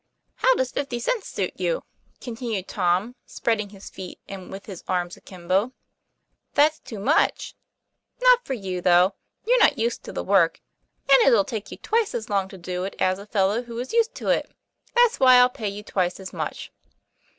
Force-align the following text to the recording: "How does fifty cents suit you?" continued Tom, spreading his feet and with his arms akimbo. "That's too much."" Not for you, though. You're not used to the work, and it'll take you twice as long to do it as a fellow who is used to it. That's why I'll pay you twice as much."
"How 0.37 0.55
does 0.55 0.71
fifty 0.71 0.97
cents 0.99 1.27
suit 1.27 1.53
you?" 1.57 1.83
continued 2.19 2.67
Tom, 2.67 3.13
spreading 3.27 3.69
his 3.69 3.91
feet 3.91 4.19
and 4.27 4.51
with 4.51 4.65
his 4.65 4.83
arms 4.87 5.15
akimbo. 5.15 5.73
"That's 6.55 6.79
too 6.79 6.97
much."" 6.97 7.53
Not 8.23 8.43
for 8.43 8.55
you, 8.55 8.81
though. 8.81 9.13
You're 9.45 9.59
not 9.59 9.77
used 9.77 10.01
to 10.05 10.11
the 10.11 10.23
work, 10.23 10.59
and 11.07 11.21
it'll 11.21 11.45
take 11.45 11.69
you 11.69 11.77
twice 11.77 12.15
as 12.15 12.29
long 12.31 12.47
to 12.47 12.57
do 12.57 12.83
it 12.83 12.95
as 12.97 13.19
a 13.19 13.27
fellow 13.27 13.61
who 13.61 13.77
is 13.77 13.93
used 13.93 14.15
to 14.15 14.29
it. 14.29 14.49
That's 14.95 15.19
why 15.19 15.35
I'll 15.35 15.51
pay 15.51 15.69
you 15.69 15.83
twice 15.83 16.19
as 16.19 16.33
much." 16.33 16.71